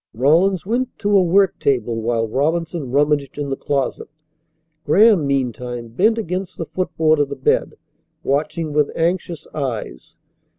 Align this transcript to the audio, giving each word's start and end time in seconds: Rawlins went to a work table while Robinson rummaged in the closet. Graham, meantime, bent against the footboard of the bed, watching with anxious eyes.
Rawlins 0.15 0.65
went 0.65 0.97
to 0.97 1.15
a 1.15 1.21
work 1.21 1.59
table 1.59 2.01
while 2.01 2.27
Robinson 2.27 2.89
rummaged 2.89 3.37
in 3.37 3.49
the 3.49 3.55
closet. 3.55 4.07
Graham, 4.83 5.27
meantime, 5.27 5.89
bent 5.89 6.17
against 6.17 6.57
the 6.57 6.65
footboard 6.65 7.19
of 7.19 7.29
the 7.29 7.35
bed, 7.35 7.75
watching 8.23 8.73
with 8.73 8.89
anxious 8.95 9.45
eyes. 9.53 10.15